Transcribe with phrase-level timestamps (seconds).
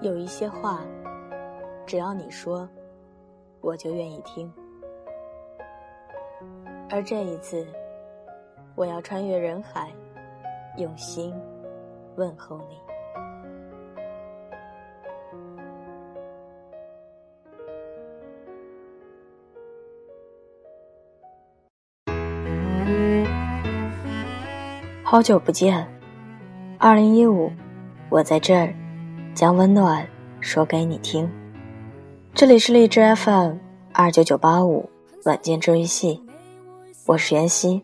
[0.00, 0.80] 有一些话，
[1.84, 2.68] 只要你说，
[3.60, 4.52] 我就愿意听。
[6.88, 7.66] 而这一次，
[8.76, 9.90] 我要穿越人海，
[10.76, 11.34] 用心
[12.14, 12.78] 问候你。
[25.02, 25.88] 好久不见，
[26.78, 27.50] 二零一五，
[28.10, 28.72] 我在这儿。
[29.38, 30.04] 将温暖
[30.40, 31.30] 说给你听，
[32.34, 33.52] 这里是荔枝 FM
[33.92, 34.90] 二九九八五
[35.26, 36.20] 晚间治愈系，
[37.06, 37.80] 我是袁熙。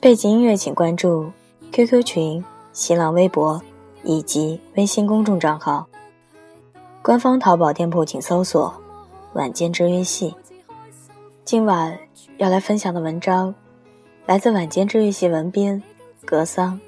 [0.00, 1.32] 背景音乐请关注
[1.72, 3.60] QQ 群、新浪微博
[4.04, 5.88] 以及微信公众账号。
[7.02, 8.72] 官方淘宝店铺请搜索
[9.34, 10.36] “晚间治愈系”。
[11.44, 11.98] 今晚
[12.36, 13.52] 要来分享的文章
[14.24, 15.82] 来自晚间治愈系文编
[16.24, 16.80] 格桑。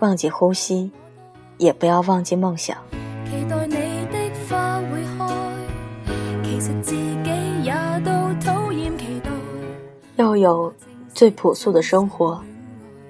[0.00, 0.90] 忘记呼吸。
[1.58, 2.76] 也不要忘记梦想。
[10.16, 10.72] 要有
[11.12, 12.40] 最朴素的生活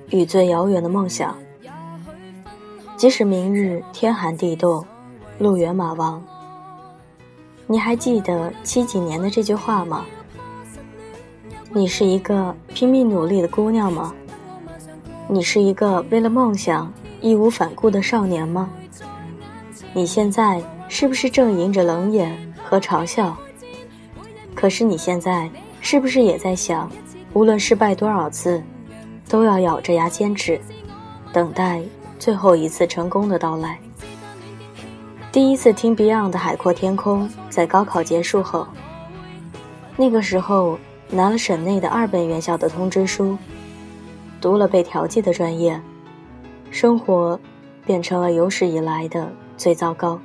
[0.09, 1.37] 与最遥远的梦想，
[2.97, 4.85] 即使明日天寒地冻，
[5.39, 6.23] 路远马亡。
[7.67, 10.05] 你还记得七几年的这句话吗？
[11.73, 14.15] 你是一个拼命努力的姑娘吗？
[15.29, 16.91] 你是一个为了梦想。
[17.25, 18.69] 义无反顾的少年吗？
[19.95, 23.35] 你现在是不是正迎着冷眼和嘲笑？
[24.55, 25.49] 可是你现在
[25.81, 26.91] 是不是也在想，
[27.33, 28.63] 无论失败多少次，
[29.27, 30.61] 都要咬着牙坚持，
[31.33, 31.81] 等待
[32.19, 33.79] 最后一次成功的到来？
[35.33, 38.67] 第一次听 Beyond 的《海阔天空》在高考结束后，
[39.97, 43.39] 那个时候拿了省内的二本院校的通知书，
[44.43, 45.81] 读了被调剂的专业。
[46.75, 47.39] 生活
[47.87, 50.19] 变成了有史以来的最糟糕。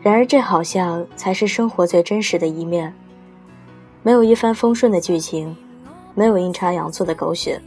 [0.00, 2.90] 然而，这好像才是生活最真实的一面。
[4.02, 5.54] 没有一帆风顺的剧情，
[6.14, 7.60] 没有阴差阳错的狗血，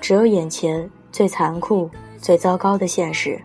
[0.00, 3.38] 只有眼前最残酷、最糟糕的现实。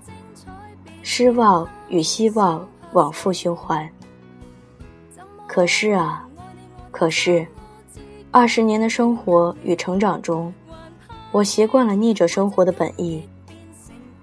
[1.03, 3.88] 失望与希望往复循环。
[5.45, 6.25] 可是啊，
[6.91, 7.45] 可是，
[8.31, 10.53] 二十年的生活与成长中。
[11.31, 13.23] 我习惯了逆着生活的本意，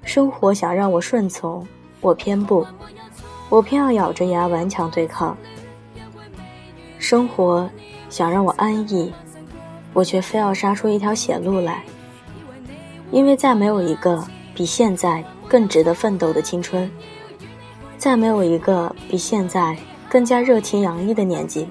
[0.02, 1.66] 生活想让我顺从，
[2.00, 2.66] 我偏不，
[3.48, 5.36] 我偏要咬着牙顽强对抗。
[6.98, 7.70] 生活
[8.10, 9.12] 想让我安逸，
[9.92, 11.84] 我却非要杀出一条血路来。
[13.12, 16.90] 因为再没有一个比现在更值得奋斗的青春，
[17.96, 19.76] 再没有一个比现在
[20.08, 21.68] 更加热情洋溢的年纪。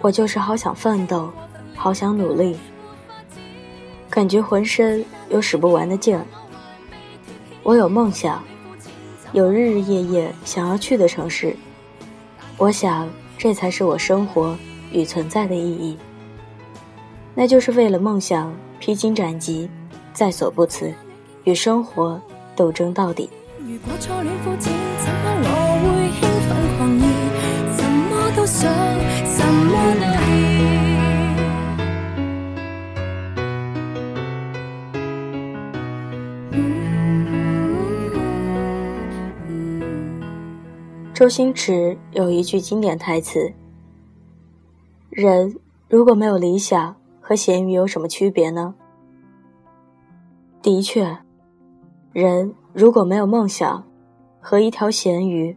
[0.00, 1.30] 我就是好想奋斗，
[1.76, 2.56] 好想努力。
[4.12, 6.22] 感觉浑身有使不完的劲儿。
[7.62, 8.44] 我有梦想，
[9.32, 11.56] 有日日夜夜想要去的城市。
[12.58, 13.08] 我想，
[13.38, 14.54] 这才是我生活
[14.92, 15.96] 与存在的意义。
[17.34, 19.70] 那就是为了梦想披荆斩棘，
[20.12, 20.92] 在所不辞，
[21.44, 22.20] 与生活
[22.54, 23.30] 斗争到底。
[23.60, 25.48] 如果初恋肤浅，怎么我
[25.80, 25.88] 会
[26.20, 27.04] 兴奋狂热，
[27.78, 28.70] 什么都想，
[41.22, 43.52] 周星驰有一句经典台词
[45.08, 45.56] ：“人
[45.88, 48.74] 如果没有理想，和咸鱼有什么区别呢？”
[50.60, 51.16] 的确，
[52.12, 53.84] 人如果没有梦想，
[54.40, 55.56] 和一条咸鱼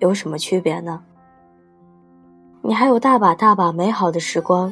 [0.00, 1.02] 有什么区别呢？
[2.60, 4.70] 你还有大把大把美好的时光，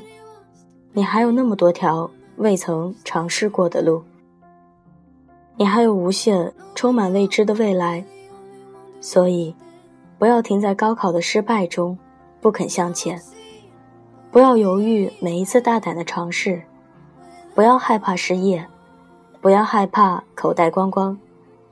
[0.93, 4.03] 你还有那么多条未曾尝试过的路，
[5.57, 8.05] 你还有无限充满未知的未来，
[9.01, 9.55] 所以。
[10.19, 11.99] 不要停在高考的失败中，
[12.41, 13.19] 不肯向前；
[14.31, 16.61] 不要犹豫每一次大胆的尝试；
[17.55, 18.65] 不要害怕失业；
[19.41, 21.19] 不要害怕口袋光光，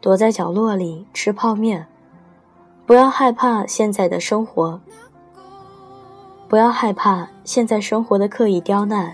[0.00, 1.84] 躲在角落里吃泡面；
[2.84, 4.80] 不要害怕现在的生活；
[6.48, 9.12] 不要害怕现在生活的刻意刁难；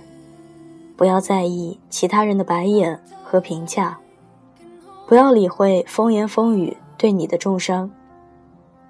[0.97, 3.99] 不要在意其他人的白眼和评价；
[5.07, 7.91] 不要理会风言风语对你的重伤。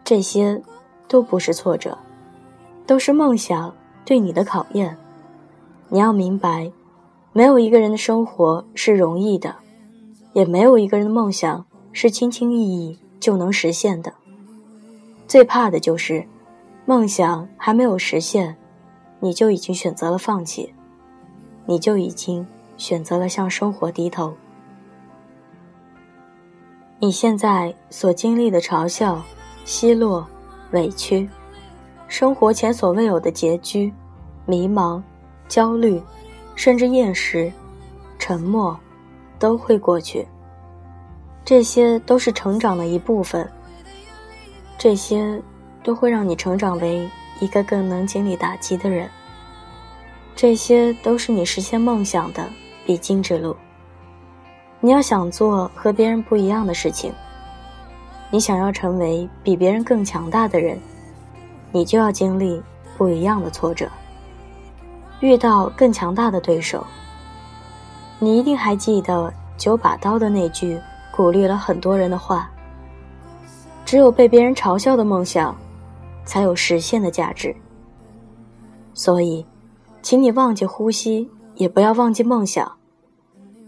[0.08, 0.58] 这些，
[1.06, 1.98] 都不是挫折，
[2.86, 3.74] 都是梦想
[4.06, 4.96] 对你的考验。
[5.90, 6.72] 你要明白，
[7.34, 9.54] 没有一个人的生活是容易的，
[10.32, 11.62] 也没有一个人的梦想
[11.92, 14.10] 是轻轻易易就能实现的。
[15.26, 16.26] 最怕的就是，
[16.86, 18.56] 梦想还没有实现，
[19.20, 20.72] 你就已经选择了放弃，
[21.66, 22.46] 你就已经
[22.78, 24.32] 选择了向生活低头。
[26.98, 29.22] 你现在所经历的嘲笑、
[29.68, 30.26] 奚落、
[30.70, 31.28] 委屈，
[32.08, 33.92] 生活前所未有的拮据、
[34.46, 35.00] 迷茫、
[35.46, 36.02] 焦虑，
[36.54, 37.52] 甚至厌食、
[38.18, 38.74] 沉默，
[39.38, 40.26] 都会过去。
[41.44, 43.46] 这些都是成长的一部分。
[44.78, 45.38] 这些
[45.84, 47.06] 都会让你成长为
[47.38, 49.06] 一个更能经历打击的人。
[50.34, 52.48] 这些都是你实现梦想的
[52.86, 53.54] 必经之路。
[54.80, 57.12] 你要想做和别人不一样的事情，
[58.30, 60.78] 你想要成为比别人更强大的人，
[61.72, 62.62] 你就要经历
[62.96, 63.88] 不一样的挫折，
[65.20, 66.86] 遇到更强大的对手。
[68.18, 70.80] 你一定还记得九把刀的那句
[71.10, 72.50] 鼓励了很多人的话
[73.86, 75.56] ：“只有被别人嘲笑的梦想，
[76.24, 77.54] 才有实现的价值。”
[78.94, 79.46] 所以。
[80.00, 82.72] 请你忘记呼吸，也不要忘记梦想。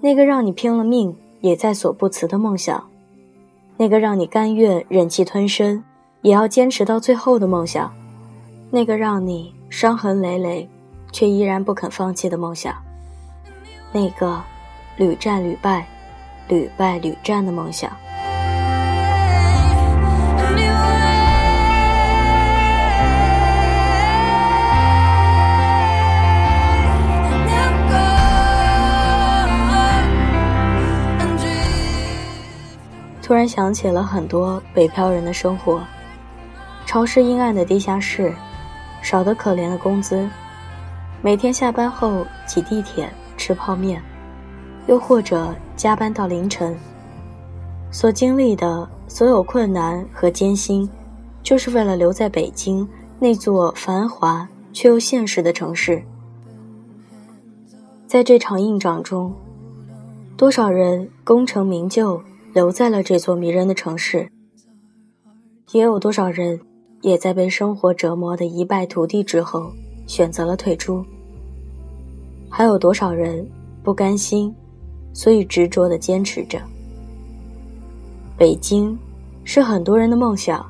[0.00, 2.88] 那个让你拼了命也在所不辞的梦想，
[3.80, 5.82] 那个让你甘愿忍气吞声
[6.20, 7.90] 也要坚持到最后的梦想，
[8.70, 10.68] 那个让你伤痕累累
[11.12, 12.74] 却依然不肯放弃的梦想，
[13.90, 14.38] 那个
[14.98, 15.86] 屡战屡败、
[16.46, 17.90] 屡败屡战的梦想。
[33.30, 35.80] 突然想起了很多北漂人的生活：
[36.84, 38.34] 潮湿阴暗的地下室，
[39.02, 40.28] 少得可怜的工资，
[41.22, 44.02] 每天下班后挤地铁吃泡面，
[44.88, 46.76] 又或者加班到凌晨。
[47.92, 50.90] 所经历的所有困难和艰辛，
[51.40, 52.84] 就是为了留在北京
[53.20, 56.02] 那座繁华却又现实的城市。
[58.08, 59.32] 在这场硬仗中，
[60.36, 62.20] 多少人功成名就？
[62.52, 64.28] 留在了这座迷人的城市，
[65.70, 66.58] 也有多少人
[67.00, 69.72] 也在被生活折磨的一败涂地之后
[70.08, 71.04] 选择了退出？
[72.48, 73.48] 还有多少人
[73.84, 74.52] 不甘心，
[75.12, 76.60] 所以执着的坚持着？
[78.36, 78.98] 北京
[79.44, 80.68] 是很多人的梦想，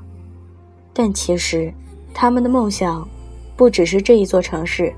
[0.93, 1.73] 但其实
[2.13, 3.09] 他们的梦想
[3.57, 4.93] 不只是这一座城市，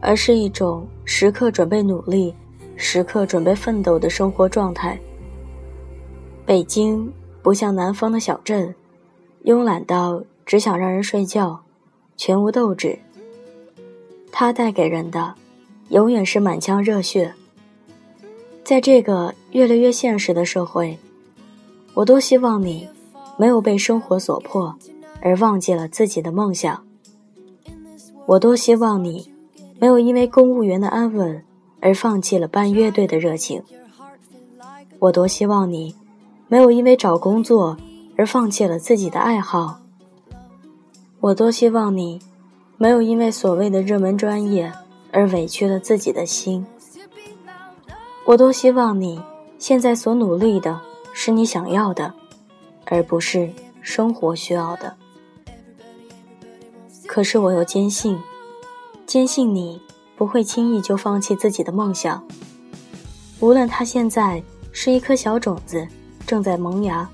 [0.00, 2.34] 而是一种时刻准备努力、
[2.76, 5.00] 时刻准备奋斗的生活状态。
[6.46, 7.10] 北京
[7.42, 8.74] 不像南方的小镇，
[9.44, 11.58] 慵懒到只想让人睡觉，
[12.18, 12.98] 全无斗志。
[14.30, 15.34] 它带给人的，
[15.88, 17.32] 永远是满腔热血。
[18.62, 20.98] 在这个越来越现实的社会，
[21.94, 22.86] 我多希望你，
[23.38, 24.76] 没有被生活所迫，
[25.22, 26.84] 而忘记了自己的梦想。
[28.26, 29.32] 我多希望你，
[29.80, 31.42] 没有因为公务员的安稳，
[31.80, 33.62] 而放弃了办乐队的热情。
[34.98, 35.94] 我多希望你。
[36.48, 37.76] 没有因为找工作
[38.16, 39.80] 而放弃了自己的爱好。
[41.20, 42.20] 我多希望你，
[42.76, 44.72] 没有因为所谓的热门专业
[45.10, 46.66] 而委屈了自己的心。
[48.26, 49.20] 我多希望你
[49.58, 50.80] 现在所努力的
[51.12, 52.12] 是你想要的，
[52.84, 53.50] 而不是
[53.80, 54.94] 生活需要的。
[57.06, 58.18] 可是我又坚信，
[59.06, 59.80] 坚信你
[60.16, 62.22] 不会轻易就放弃自己的梦想，
[63.40, 65.86] 无论它现在是一颗小种子。
[66.26, 67.08] 正在萌芽，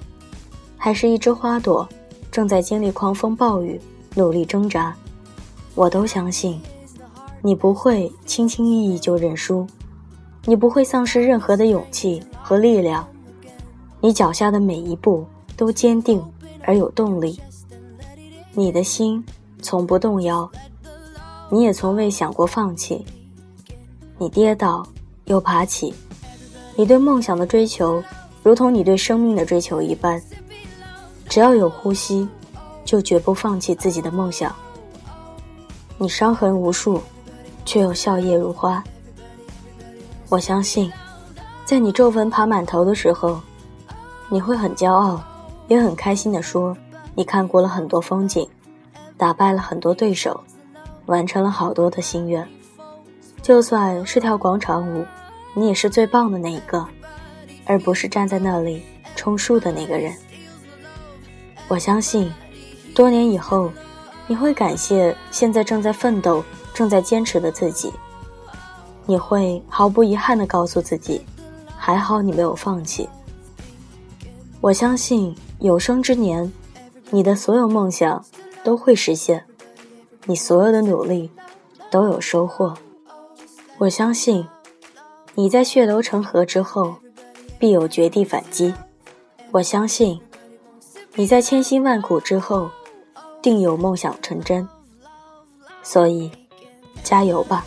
[0.77, 1.89] 还是一枝花朵，
[2.31, 3.81] 正在经历狂风暴雨，
[4.15, 4.95] 努力挣扎。
[5.75, 6.61] 我都相信，
[7.43, 9.67] 你不会轻轻易易就认输，
[10.45, 13.07] 你不会丧失任何的勇气和力量。
[14.01, 15.27] 你脚下的每一步
[15.57, 16.23] 都坚定
[16.63, 17.39] 而有动力，
[18.55, 19.23] 你的心
[19.61, 20.51] 从不动摇，
[21.51, 23.05] 你也从未想过放弃。
[24.19, 24.87] 你跌倒
[25.25, 25.95] 又爬起，
[26.77, 28.03] 你对梦想的追求。
[28.43, 30.21] 如同你对生命的追求一般，
[31.29, 32.27] 只要有呼吸，
[32.85, 34.55] 就绝不放弃自己的梦想。
[35.99, 37.03] 你伤痕无数，
[37.67, 38.83] 却又笑靥如花。
[40.31, 40.91] 我相信，
[41.67, 43.39] 在你皱纹爬满头的时候，
[44.31, 45.23] 你会很骄傲，
[45.69, 46.75] 也很开心地说
[47.15, 48.49] ：“你看过了很多风景，
[49.19, 50.41] 打败了很多对手，
[51.07, 52.49] 完成了好多的心愿。
[53.43, 55.05] 就算是跳广场舞，
[55.53, 56.87] 你也是最棒的那一个。”
[57.71, 58.83] 而不是站在那里
[59.15, 60.13] 充数的那个人。
[61.69, 62.29] 我相信，
[62.97, 63.71] 多年以后，
[64.27, 66.43] 你会感谢现在正在奋斗、
[66.75, 67.93] 正在坚持的自己。
[69.07, 71.25] 你会毫不遗憾地告诉自己，
[71.77, 73.09] 还好你没有放弃。
[74.61, 76.53] 我相信，有生之年，
[77.11, 78.25] 你的所有梦想
[78.65, 79.45] 都会实现，
[80.25, 81.31] 你所有的努力
[81.89, 82.77] 都有收获。
[83.79, 84.45] 我相信，
[85.37, 86.97] 你在血流成河之后。
[87.61, 88.73] 必有绝地反击，
[89.51, 90.19] 我相信，
[91.15, 92.71] 你在千辛万苦之后，
[93.43, 94.67] 定有梦想成真。
[95.83, 96.31] 所以，
[97.05, 97.67] 加油吧！